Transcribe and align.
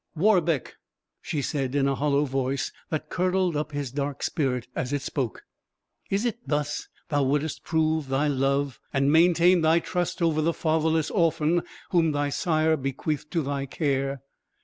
"Warbeck," 0.15 0.77
she 1.21 1.43
said 1.43 1.75
in 1.75 1.87
a 1.87 1.93
hollow 1.93 2.25
voice, 2.25 2.71
that 2.89 3.11
curdled 3.11 3.55
up 3.55 3.71
his 3.71 3.91
dark 3.91 4.23
spirit 4.23 4.65
as 4.75 4.91
it 4.93 5.03
spoke, 5.03 5.43
"Is 6.09 6.25
it 6.25 6.39
thus 6.47 6.87
thou 7.09 7.21
wouldst 7.21 7.63
prove 7.63 8.07
thy 8.07 8.27
love, 8.27 8.79
and 8.91 9.11
maintain 9.11 9.61
thy 9.61 9.77
trust 9.77 10.19
over 10.19 10.41
the 10.41 10.53
fatherless 10.55 11.11
orphan 11.11 11.61
whom 11.91 12.13
thy 12.13 12.29
sire 12.29 12.75
bequeathed 12.77 13.29
to 13.33 13.43
thy 13.43 13.67
care? 13.67 14.23